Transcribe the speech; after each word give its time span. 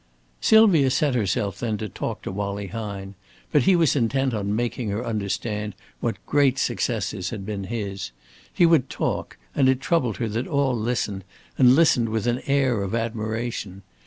Sylvia 0.41 0.89
set 0.89 1.13
herself 1.13 1.59
then 1.59 1.77
to 1.77 1.87
talk 1.87 2.23
to 2.23 2.31
Wallie 2.31 2.71
Hine. 2.73 3.13
But 3.51 3.65
he 3.65 3.75
was 3.75 3.95
intent 3.95 4.33
on 4.33 4.55
making 4.55 4.89
her 4.89 5.05
understand 5.05 5.75
what 5.99 6.17
great 6.25 6.57
successes 6.57 7.29
had 7.29 7.45
been 7.45 7.65
his. 7.65 8.09
He 8.51 8.65
would 8.65 8.89
talk, 8.89 9.37
and 9.53 9.69
it 9.69 9.79
troubled 9.79 10.17
her 10.17 10.27
that 10.29 10.47
all 10.47 10.75
listened, 10.75 11.23
and 11.55 11.75
listened 11.75 12.09
with 12.09 12.25
an 12.25 12.41
air 12.47 12.81
of 12.81 12.95
admiration. 12.95 13.83